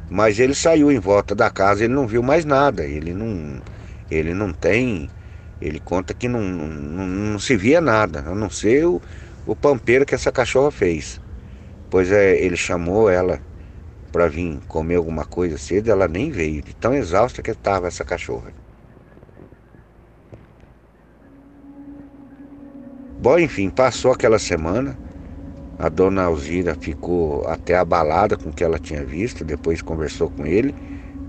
Mas 0.09 0.39
ele 0.39 0.53
saiu 0.53 0.91
em 0.91 0.99
volta 0.99 1.33
da 1.33 1.49
casa, 1.49 1.83
ele 1.83 1.93
não 1.93 2.05
viu 2.05 2.21
mais 2.21 2.43
nada, 2.43 2.83
ele 2.85 3.13
não, 3.13 3.61
ele 4.09 4.33
não 4.33 4.51
tem, 4.51 5.09
ele 5.61 5.79
conta 5.79 6.13
que 6.13 6.27
não, 6.27 6.41
não, 6.41 7.07
não 7.07 7.39
se 7.39 7.55
via 7.55 7.79
nada, 7.79 8.19
a 8.19 8.35
não 8.35 8.49
ser 8.49 8.85
o, 8.85 9.01
o 9.45 9.55
pampeiro 9.55 10.05
que 10.05 10.13
essa 10.13 10.31
cachorra 10.31 10.69
fez. 10.69 11.19
Pois 11.89 12.11
é, 12.11 12.41
ele 12.41 12.57
chamou 12.57 13.09
ela 13.09 13.39
para 14.11 14.27
vir 14.27 14.59
comer 14.67 14.95
alguma 14.95 15.25
coisa 15.25 15.57
cedo, 15.57 15.89
ela 15.89 16.07
nem 16.07 16.29
veio, 16.29 16.61
de 16.61 16.73
tão 16.73 16.93
exausta 16.93 17.41
que 17.41 17.51
estava 17.51 17.87
essa 17.87 18.03
cachorra. 18.03 18.60
Bom, 23.21 23.37
enfim, 23.39 23.69
passou 23.69 24.11
aquela 24.11 24.39
semana. 24.39 24.99
A 25.77 25.89
dona 25.89 26.23
Alzira 26.25 26.75
ficou 26.75 27.47
até 27.47 27.75
abalada 27.75 28.37
com 28.37 28.49
o 28.49 28.53
que 28.53 28.63
ela 28.63 28.79
tinha 28.79 29.05
visto, 29.05 29.45
depois 29.45 29.81
conversou 29.81 30.29
com 30.31 30.45
ele, 30.45 30.75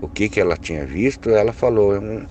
o 0.01 0.09
que, 0.09 0.29
que 0.29 0.39
ela 0.41 0.57
tinha 0.57 0.85
visto. 0.87 1.29
Ela 1.31 1.53
falou, 1.53 1.93
um, 1.99 2.27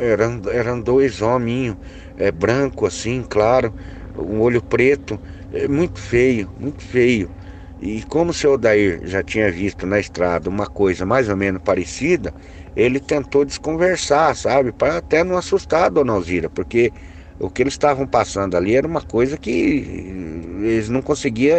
eram, 0.00 0.42
eram 0.52 0.80
dois 0.82 1.22
hominhos, 1.22 1.76
é, 2.16 2.32
branco 2.32 2.86
assim, 2.86 3.24
claro, 3.28 3.74
um 4.14 4.40
olho 4.40 4.62
preto, 4.62 5.20
é, 5.52 5.68
muito 5.68 6.00
feio, 6.00 6.52
muito 6.56 6.82
feio. 6.82 7.32
E 7.78 8.02
como 8.04 8.30
o 8.30 8.34
seu 8.34 8.52
Odair 8.54 9.00
já 9.06 9.22
tinha 9.22 9.50
visto 9.52 9.86
na 9.86 10.00
estrada 10.00 10.48
uma 10.50 10.66
coisa 10.66 11.06
mais 11.06 11.28
ou 11.28 11.36
menos 11.36 11.60
parecida, 11.62 12.34
ele 12.74 13.00
tentou 13.00 13.44
desconversar, 13.44 14.34
sabe? 14.36 14.72
Para 14.72 14.98
até 14.98 15.22
não 15.24 15.36
assustar 15.38 15.84
a 15.86 15.88
dona 15.90 16.12
Alzira, 16.14 16.50
porque 16.50 16.92
o 17.38 17.50
que 17.50 17.62
eles 17.62 17.74
estavam 17.74 18.06
passando 18.06 18.56
ali 18.56 18.74
era 18.74 18.86
uma 18.86 19.02
coisa 19.02 19.36
que 19.36 19.50
eles 19.50 20.88
não 20.88 21.02
conseguiam 21.02 21.58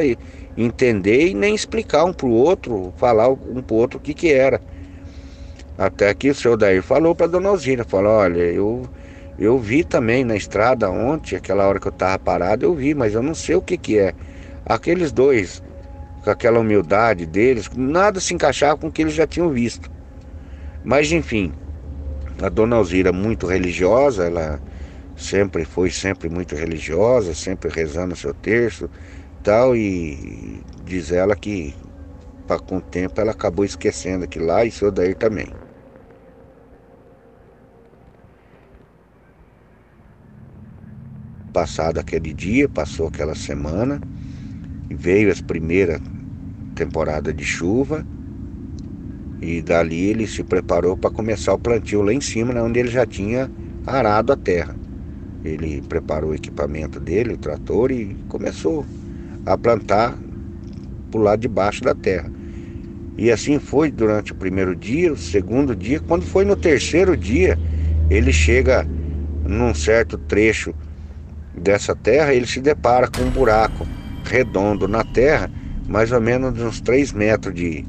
entender 0.57 1.27
e 1.27 1.33
nem 1.33 1.53
explicar 1.53 2.03
um 2.05 2.13
para 2.13 2.25
o 2.25 2.31
outro, 2.31 2.93
falar 2.97 3.29
um 3.29 3.61
para 3.61 3.75
o 3.75 3.77
outro 3.77 3.99
o 3.99 4.01
que, 4.01 4.13
que 4.13 4.33
era. 4.33 4.59
Até 5.77 6.11
que 6.13 6.29
o 6.31 6.35
seu 6.35 6.57
Daí 6.57 6.81
falou 6.81 7.13
para 7.13 7.27
dona 7.27 7.49
Alzira, 7.49 7.83
falou, 7.83 8.11
olha, 8.13 8.41
eu, 8.41 8.89
eu 9.37 9.59
vi 9.59 9.83
também 9.83 10.23
na 10.23 10.35
estrada 10.35 10.89
ontem, 10.89 11.35
aquela 11.35 11.67
hora 11.67 11.79
que 11.79 11.87
eu 11.87 11.91
estava 11.91 12.17
parado, 12.17 12.65
eu 12.65 12.73
vi, 12.73 12.95
mas 12.95 13.13
eu 13.13 13.21
não 13.21 13.35
sei 13.35 13.55
o 13.55 13.61
que, 13.61 13.77
que 13.77 13.99
é. 13.99 14.15
Aqueles 14.65 15.11
dois 15.11 15.61
com 16.23 16.31
aquela 16.31 16.59
humildade 16.59 17.25
deles, 17.27 17.69
nada 17.75 18.19
se 18.19 18.33
encaixava 18.33 18.77
com 18.77 18.87
o 18.87 18.91
que 18.91 19.03
eles 19.03 19.13
já 19.13 19.27
tinham 19.27 19.49
visto. 19.49 19.89
Mas 20.83 21.11
enfim, 21.11 21.53
a 22.41 22.49
dona 22.49 22.75
Alzira 22.75 23.13
muito 23.13 23.45
religiosa, 23.45 24.25
ela 24.25 24.59
sempre 25.17 25.65
foi 25.65 25.89
sempre 25.89 26.29
muito 26.29 26.55
religiosa, 26.55 27.33
sempre 27.33 27.69
rezando 27.69 28.13
o 28.13 28.17
seu 28.17 28.33
terço, 28.33 28.89
tal 29.43 29.75
e 29.75 30.61
diz 30.85 31.11
ela 31.11 31.35
que 31.35 31.75
com 32.65 32.77
o 32.77 32.81
tempo 32.81 33.19
ela 33.19 33.31
acabou 33.31 33.65
esquecendo 33.65 34.23
aquilo 34.23 34.45
lá 34.45 34.63
e 34.63 34.71
seu 34.71 34.89
daí 34.91 35.13
também. 35.13 35.47
Passado 41.51 41.97
aquele 41.99 42.33
dia, 42.33 42.69
passou 42.69 43.07
aquela 43.07 43.35
semana, 43.35 43.99
veio 44.89 45.31
as 45.31 45.41
primeiras 45.41 45.99
temporada 46.75 47.33
de 47.33 47.43
chuva 47.43 48.05
e 49.41 49.61
dali 49.61 50.05
ele 50.09 50.27
se 50.27 50.43
preparou 50.43 50.95
para 50.95 51.09
começar 51.09 51.53
o 51.53 51.59
plantio 51.59 52.03
lá 52.03 52.13
em 52.13 52.21
cima, 52.21 52.53
né, 52.53 52.61
onde 52.61 52.79
ele 52.79 52.89
já 52.89 53.05
tinha 53.05 53.49
arado 53.85 54.31
a 54.31 54.35
terra. 54.37 54.86
Ele 55.47 55.81
preparou 55.81 56.31
o 56.31 56.35
equipamento 56.35 56.99
dele, 56.99 57.33
o 57.33 57.37
trator, 57.37 57.91
e 57.91 58.15
começou 58.27 58.85
a 59.45 59.57
plantar 59.57 60.17
por 61.11 61.19
lado 61.19 61.39
de 61.39 61.47
baixo 61.47 61.83
da 61.83 61.95
terra. 61.95 62.31
E 63.17 63.31
assim 63.31 63.59
foi 63.59 63.89
durante 63.89 64.31
o 64.31 64.35
primeiro 64.35 64.75
dia, 64.75 65.11
o 65.11 65.17
segundo 65.17 65.75
dia. 65.75 65.99
Quando 65.99 66.23
foi 66.23 66.45
no 66.45 66.55
terceiro 66.55 67.17
dia, 67.17 67.57
ele 68.09 68.31
chega 68.31 68.87
num 69.43 69.73
certo 69.73 70.17
trecho 70.17 70.73
dessa 71.55 71.95
terra, 71.95 72.33
ele 72.33 72.45
se 72.45 72.59
depara 72.59 73.07
com 73.07 73.23
um 73.23 73.29
buraco 73.31 73.87
redondo 74.23 74.87
na 74.87 75.03
terra 75.03 75.49
mais 75.87 76.11
ou 76.11 76.19
menos 76.19 76.61
uns 76.61 76.81
3 76.81 77.13
metros 77.13 77.55
de, 77.55 77.85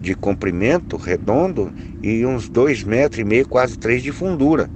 de 0.00 0.14
comprimento 0.14 0.96
redondo 0.96 1.72
e 2.02 2.26
uns 2.26 2.48
2 2.48 2.82
metros 2.82 3.20
e 3.20 3.24
meio, 3.24 3.48
quase 3.48 3.78
3 3.78 4.02
de 4.02 4.12
fundura. 4.12 4.68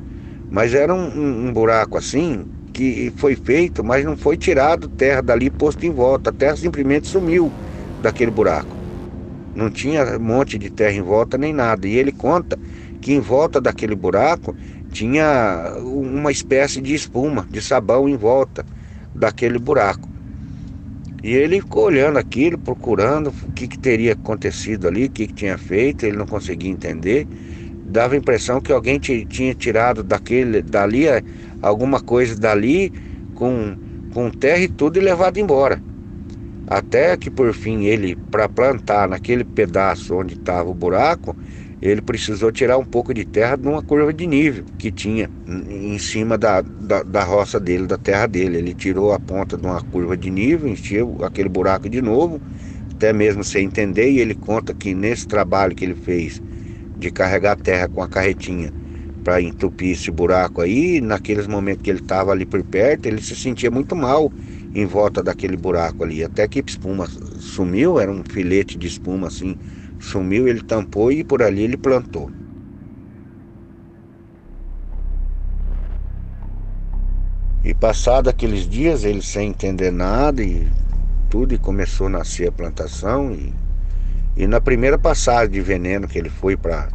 Mas 0.51 0.75
era 0.75 0.93
um, 0.93 1.07
um, 1.07 1.49
um, 1.49 1.53
buraco 1.53 1.97
assim 1.97 2.45
que 2.73 3.13
foi 3.17 3.37
feito, 3.37 3.85
mas 3.85 4.05
não 4.05 4.17
foi 4.17 4.37
tirado 4.37 4.89
terra 4.89 5.21
dali 5.21 5.49
posto 5.51 5.85
em 5.87 5.91
volta. 5.91 6.31
A 6.31 6.33
terra 6.33 6.57
simplesmente 6.57 7.07
sumiu 7.07 7.53
daquele 8.03 8.31
buraco. 8.31 8.77
Não 9.55 9.71
tinha 9.71 10.19
monte 10.19 10.59
de 10.59 10.71
terra 10.71 10.93
em 10.93 11.03
volta 11.03 11.39
nem 11.39 11.53
nada. 11.53 11.87
E 11.87 11.97
ele 11.97 12.11
conta 12.11 12.59
que 13.01 13.13
em 13.13 13.21
volta 13.21 13.61
daquele 13.61 13.95
buraco 13.95 14.55
tinha 14.93 15.77
uma 15.79 16.33
espécie 16.33 16.81
de 16.81 16.95
espuma, 16.95 17.47
de 17.49 17.63
sabão 17.63 18.09
em 18.09 18.17
volta 18.17 18.65
daquele 19.15 19.59
buraco. 19.59 20.09
E 21.23 21.35
ele 21.35 21.61
ficou 21.61 21.85
olhando 21.85 22.19
aquilo, 22.19 22.59
procurando 22.59 23.29
o 23.29 23.53
que, 23.53 23.69
que 23.69 23.79
teria 23.79 24.15
acontecido 24.15 24.89
ali, 24.89 25.05
o 25.05 25.11
que, 25.11 25.27
que 25.27 25.35
tinha 25.35 25.59
feito, 25.59 26.07
ele 26.07 26.17
não 26.17 26.27
conseguia 26.27 26.71
entender. 26.71 27.27
Dava 27.91 28.15
a 28.15 28.19
impressão 28.19 28.61
que 28.61 28.73
alguém 28.73 29.01
tinha 29.01 29.53
tirado 29.53 30.05
daquele, 30.05 30.63
dali 30.63 31.09
eh, 31.09 31.23
alguma 31.61 32.01
coisa 32.01 32.39
dali 32.39 32.93
com, 33.35 33.77
com 34.15 34.31
terra 34.31 34.61
e 34.61 34.69
tudo 34.69 34.97
e 34.97 35.01
levado 35.01 35.39
embora. 35.39 35.83
Até 36.69 37.17
que 37.17 37.29
por 37.29 37.53
fim 37.53 37.87
ele, 37.87 38.15
para 38.31 38.49
plantar 38.49 39.09
naquele 39.09 39.43
pedaço 39.43 40.15
onde 40.15 40.35
estava 40.35 40.71
o 40.71 40.75
buraco, 40.75 41.35
ele 41.83 42.01
precisou 42.01 42.53
tirar 42.53 42.79
um 42.79 42.85
pouco 42.85 43.13
de 43.13 43.25
terra 43.25 43.57
de 43.57 43.67
uma 43.67 43.83
curva 43.83 44.13
de 44.13 44.25
nível 44.25 44.65
que 44.79 44.93
tinha 44.93 45.29
em 45.49 45.99
cima 45.99 46.39
da, 46.39 46.61
da, 46.61 47.03
da, 47.03 47.25
roça 47.25 47.59
dele, 47.59 47.89
da 47.89 47.99
terra 47.99 48.29
dele. 48.29 48.59
Ele 48.59 48.73
tirou 48.73 49.13
a 49.13 49.19
ponta 49.19 49.57
de 49.57 49.67
uma 49.67 49.83
curva 49.83 50.17
de 50.17 50.31
nível, 50.31 50.69
encheu 50.69 51.17
aquele 51.25 51.49
buraco 51.49 51.89
de 51.89 52.01
novo, 52.01 52.41
até 52.93 53.13
mesmo 53.13 53.43
sem 53.43 53.67
entender, 53.67 54.09
e 54.11 54.21
ele 54.21 54.37
conta 54.37 54.73
que 54.73 54.95
nesse 54.95 55.27
trabalho 55.27 55.75
que 55.75 55.85
ele 55.85 55.97
fez 55.97 56.41
de 57.01 57.11
carregar 57.11 57.57
terra 57.57 57.89
com 57.89 58.03
a 58.03 58.09
carretinha 58.09 58.73
para 59.25 59.41
entupir 59.41 59.93
esse 59.93 60.11
buraco 60.11 60.61
aí, 60.61 61.01
naqueles 61.01 61.47
momentos 61.47 61.83
que 61.83 61.91
ele 61.91 62.01
estava 62.01 62.31
ali 62.33 62.47
por 62.47 62.63
perto, 62.63 63.07
ele 63.07 63.21
se 63.21 63.35
sentia 63.35 63.71
muito 63.71 63.97
mal 63.97 64.33
em 64.75 64.87
volta 64.87 65.23
daquele 65.23 65.57
buraco 65.57 66.05
ali, 66.05 66.23
até 66.23 66.47
que 66.47 66.63
espuma 66.67 67.07
sumiu, 67.07 67.99
era 67.99 68.11
um 68.11 68.23
filete 68.25 68.79
de 68.79 68.87
espuma 68.87 69.27
assim, 69.27 69.57
sumiu, 69.99 70.47
ele 70.47 70.63
tampou 70.63 71.11
e 71.11 71.25
por 71.25 71.43
ali 71.43 71.63
ele 71.63 71.77
plantou. 71.77 72.31
E 77.63 77.75
passado 77.75 78.29
aqueles 78.29 78.67
dias, 78.67 79.05
ele 79.05 79.21
sem 79.23 79.51
entender 79.51 79.91
nada 79.91 80.43
e 80.43 80.67
tudo, 81.29 81.55
e 81.55 81.59
começou 81.59 82.07
a 82.07 82.11
nascer 82.11 82.49
a 82.49 82.53
plantação. 82.53 83.33
E, 83.33 83.55
e 84.37 84.47
na 84.47 84.61
primeira 84.61 84.99
passagem 84.99 85.51
de 85.51 85.61
veneno 85.61 86.09
que 86.09 86.19
ele 86.19 86.31
foi 86.31 86.57
para. 86.57 86.89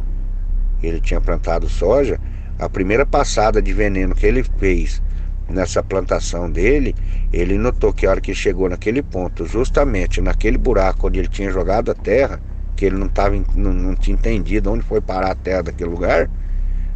Ele 0.82 1.00
tinha 1.00 1.20
plantado 1.20 1.68
soja, 1.68 2.18
a 2.58 2.68
primeira 2.68 3.04
passada 3.04 3.60
de 3.60 3.72
veneno 3.72 4.14
que 4.14 4.26
ele 4.26 4.42
fez 4.58 5.02
nessa 5.48 5.82
plantação 5.82 6.50
dele, 6.50 6.94
ele 7.32 7.56
notou 7.56 7.92
que 7.92 8.06
a 8.06 8.10
hora 8.10 8.20
que 8.20 8.34
chegou 8.34 8.68
naquele 8.68 9.02
ponto, 9.02 9.46
justamente 9.46 10.20
naquele 10.20 10.58
buraco 10.58 11.06
onde 11.06 11.18
ele 11.18 11.28
tinha 11.28 11.50
jogado 11.50 11.90
a 11.90 11.94
terra, 11.94 12.40
que 12.74 12.84
ele 12.84 12.96
não, 12.96 13.08
tava, 13.08 13.36
não, 13.54 13.72
não 13.72 13.94
tinha 13.94 14.14
entendido 14.14 14.70
onde 14.70 14.84
foi 14.84 15.00
parar 15.00 15.30
a 15.30 15.34
terra 15.34 15.62
daquele 15.64 15.90
lugar, 15.90 16.30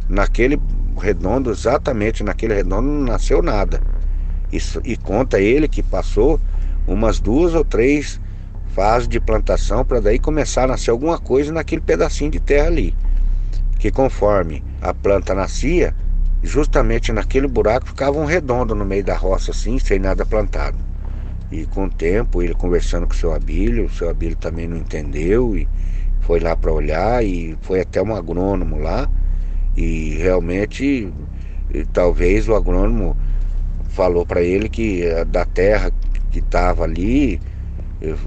naquele 0.07 0.61
redondo, 0.99 1.49
exatamente 1.49 2.23
naquele 2.23 2.53
redondo, 2.53 2.87
não 2.87 3.01
nasceu 3.03 3.41
nada. 3.41 3.81
Isso, 4.51 4.81
e 4.83 4.95
conta 4.95 5.39
ele 5.39 5.67
que 5.67 5.81
passou 5.81 6.39
umas 6.85 7.19
duas 7.19 7.55
ou 7.55 7.63
três 7.63 8.20
fases 8.73 9.07
de 9.07 9.19
plantação 9.19 9.83
para 9.83 9.99
daí 9.99 10.19
começar 10.19 10.63
a 10.63 10.67
nascer 10.67 10.91
alguma 10.91 11.17
coisa 11.17 11.51
naquele 11.51 11.81
pedacinho 11.81 12.31
de 12.31 12.39
terra 12.39 12.67
ali. 12.67 12.95
Que 13.79 13.91
conforme 13.91 14.63
a 14.81 14.93
planta 14.93 15.33
nascia, 15.33 15.93
justamente 16.43 17.11
naquele 17.11 17.47
buraco 17.47 17.87
ficava 17.87 18.17
um 18.17 18.25
redondo 18.25 18.73
no 18.75 18.85
meio 18.85 19.03
da 19.03 19.15
roça 19.15 19.51
assim, 19.51 19.79
sem 19.79 19.99
nada 19.99 20.25
plantado. 20.25 20.77
E 21.51 21.65
com 21.65 21.85
o 21.85 21.89
tempo, 21.89 22.41
ele 22.41 22.53
conversando 22.53 23.07
com 23.07 23.13
o 23.13 23.17
seu 23.17 23.33
Abílio, 23.33 23.85
o 23.85 23.89
seu 23.89 24.09
Abílio 24.09 24.37
também 24.37 24.67
não 24.67 24.77
entendeu 24.77 25.55
e 25.55 25.67
foi 26.21 26.39
lá 26.39 26.55
para 26.55 26.71
olhar 26.71 27.23
e 27.25 27.57
foi 27.61 27.81
até 27.81 28.01
um 28.01 28.15
agrônomo 28.15 28.79
lá 28.79 29.09
e 29.75 30.15
realmente 30.15 31.11
talvez 31.93 32.47
o 32.47 32.55
agrônomo 32.55 33.17
falou 33.89 34.25
para 34.25 34.41
ele 34.41 34.69
que 34.69 35.03
da 35.27 35.45
terra 35.45 35.91
que 36.31 36.39
estava 36.39 36.83
ali 36.83 37.41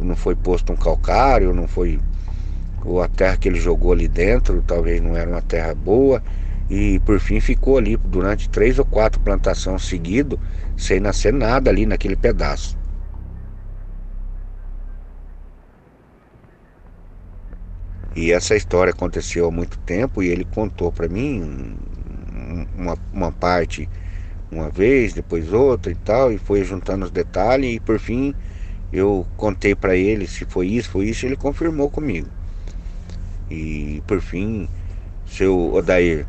não 0.01 0.17
foi 0.17 0.35
posto 0.35 0.73
um 0.73 0.77
calcário, 0.77 1.53
não 1.53 1.67
foi 1.67 1.99
ou 2.85 3.03
a 3.03 3.09
terra 3.09 3.37
que 3.37 3.49
ele 3.49 3.59
jogou 3.59 3.93
ali 3.93 4.07
dentro 4.07 4.63
talvez 4.67 5.01
não 5.01 5.17
era 5.17 5.31
uma 5.31 5.41
terra 5.41 5.75
boa 5.75 6.23
e 6.69 7.01
por 7.01 7.19
fim 7.19 7.41
ficou 7.41 7.79
ali 7.79 7.97
durante 7.97 8.49
três 8.49 8.79
ou 8.79 8.85
quatro 8.85 9.21
plantações 9.21 9.85
seguido 9.85 10.39
sem 10.77 11.01
nascer 11.01 11.33
nada 11.33 11.71
ali 11.71 11.87
naquele 11.87 12.17
pedaço. 12.17 12.77
E 18.17 18.33
essa 18.33 18.55
história 18.55 18.93
aconteceu 18.93 19.47
há 19.47 19.51
muito 19.51 19.77
tempo 19.79 20.23
e 20.23 20.29
ele 20.29 20.45
contou 20.45 20.93
para 20.93 21.09
mim 21.09 21.77
uma, 22.77 22.97
uma 23.13 23.33
parte 23.33 23.89
uma 24.51 24.71
vez, 24.71 25.13
depois 25.13 25.53
outra 25.53 25.91
e 25.91 25.97
tal, 25.97 26.33
e 26.33 26.39
foi 26.39 26.63
juntando 26.63 27.05
os 27.05 27.11
detalhes 27.11 27.75
e 27.75 27.81
por 27.81 27.99
fim 27.99 28.35
eu 28.95 29.27
contei 29.37 29.75
para 29.75 29.97
ele 29.97 30.27
se 30.27 30.45
foi 30.45 30.69
isso, 30.69 30.89
foi 30.89 31.07
isso, 31.07 31.27
ele 31.27 31.37
confirmou 31.37 31.91
comigo. 31.91 32.29
E 33.51 34.01
por 34.07 34.21
fim, 34.21 34.69
seu 35.27 35.75
Odair 35.75 36.27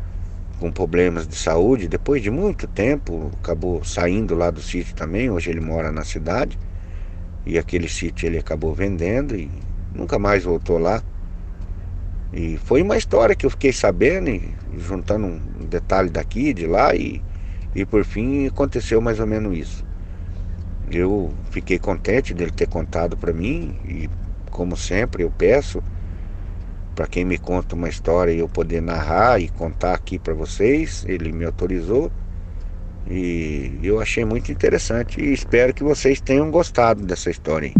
com 0.60 0.71
problemas 0.71 1.28
de 1.28 1.36
saúde, 1.36 1.88
depois 1.88 2.23
de 2.23 2.32
muito 2.32 2.65
tempo, 2.65 3.32
acabou 3.41 3.84
saindo 3.84 4.34
lá 4.34 4.49
do 4.49 4.62
sítio 4.62 4.95
também, 4.95 5.30
hoje 5.30 5.51
ele 5.51 5.60
mora 5.60 5.91
na 5.91 6.04
cidade. 6.04 6.58
E 7.45 7.60
aquele 7.60 7.88
sítio 7.88 8.25
ele 8.25 8.39
acabou 8.39 8.73
vendendo 8.73 9.36
e 9.36 9.47
nunca 9.93 10.17
mais 10.17 10.43
voltou 10.43 10.80
lá. 10.80 11.04
E 12.34 12.58
foi 12.58 12.82
uma 12.82 12.97
história 12.97 13.36
que 13.36 13.45
eu 13.45 13.49
fiquei 13.51 13.71
sabendo, 13.71 14.30
e, 14.30 14.56
juntando 14.78 15.28
um 15.28 15.65
detalhe 15.69 16.10
daqui, 16.10 16.51
de 16.51 16.65
lá, 16.65 16.95
e, 16.95 17.21
e 17.75 17.86
por 17.86 18.04
fim 18.04 18.47
aconteceu 18.47 18.99
mais 18.99 19.19
ou 19.19 19.28
menos 19.28 19.56
isso. 19.56 19.85
Eu 20.91 21.34
fiquei 21.52 21.80
contente 21.80 22.34
dele 22.34 22.52
ter 22.52 22.67
contado 22.67 23.17
para 23.17 23.34
mim, 23.34 23.78
e 23.86 24.10
como 24.52 24.78
sempre 24.78 25.24
eu 25.24 25.32
peço 25.32 25.84
para 26.95 27.06
quem 27.08 27.26
me 27.26 27.38
conta 27.38 27.76
uma 27.76 27.89
história 27.89 28.32
eu 28.32 28.48
poder 28.48 28.82
narrar 28.82 29.41
e 29.41 29.50
contar 29.50 29.93
aqui 29.93 30.17
para 30.17 30.34
vocês, 30.34 31.04
ele 31.08 31.32
me 31.34 31.43
autorizou. 31.43 32.10
E 33.08 33.80
eu 33.84 34.00
achei 34.00 34.24
muito 34.24 34.52
interessante 34.52 35.21
e 35.21 35.34
espero 35.34 35.74
que 35.74 35.84
vocês 35.84 36.21
tenham 36.21 36.50
gostado 36.50 37.06
dessa 37.06 37.30
história. 37.30 37.71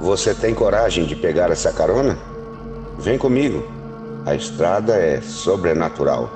Você 0.00 0.34
tem 0.34 0.54
coragem 0.54 1.04
de 1.04 1.16
pegar 1.16 1.50
essa 1.50 1.72
carona? 1.72 2.16
Vem 3.00 3.18
comigo. 3.18 3.64
A 4.26 4.34
estrada 4.34 4.96
é 4.96 5.20
sobrenatural. 5.20 6.28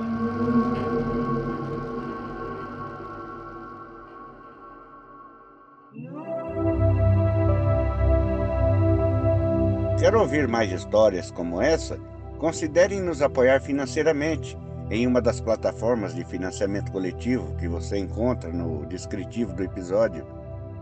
Quer 9.99 10.15
ouvir 10.15 10.47
mais 10.47 10.71
histórias 10.71 11.31
como 11.31 11.61
essa? 11.61 11.99
Considere 12.37 12.97
nos 12.97 13.21
apoiar 13.21 13.59
financeiramente 13.59 14.57
em 14.89 15.05
uma 15.05 15.21
das 15.21 15.41
plataformas 15.41 16.15
de 16.15 16.23
financiamento 16.23 16.93
coletivo 16.93 17.53
que 17.57 17.67
você 17.67 17.97
encontra 17.97 18.49
no 18.53 18.85
descritivo 18.85 19.53
do 19.53 19.65
episódio. 19.65 20.25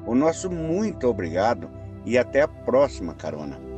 O 0.06 0.14
nosso 0.14 0.48
muito 0.48 1.08
obrigado 1.08 1.72
e 2.06 2.20
até 2.20 2.44
a 2.44 2.48
próxima 2.48 3.16
carona. 3.16 3.69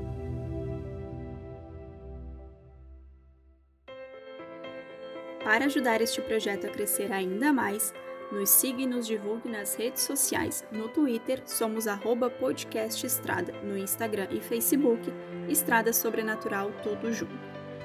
Para 5.51 5.65
ajudar 5.65 6.01
este 6.01 6.21
projeto 6.21 6.65
a 6.65 6.69
crescer 6.69 7.11
ainda 7.11 7.51
mais, 7.51 7.93
nos 8.31 8.49
siga 8.49 8.83
e 8.83 8.87
nos 8.87 9.05
divulgue 9.05 9.49
nas 9.49 9.75
redes 9.75 10.01
sociais. 10.01 10.63
No 10.71 10.87
Twitter, 10.87 11.41
somos 11.45 11.87
arroba 11.87 12.29
podcast 12.29 13.05
Estrada, 13.05 13.51
no 13.61 13.77
Instagram 13.77 14.29
e 14.31 14.39
Facebook, 14.39 15.01
Estrada 15.49 15.91
Sobrenatural 15.91 16.71
tudo 16.81 17.11
junto. 17.11 17.37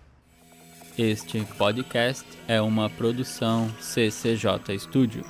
Este 0.96 1.44
podcast 1.58 2.24
é 2.46 2.60
uma 2.60 2.88
produção 2.88 3.68
CCJ 3.80 4.78
Studio. 4.78 5.24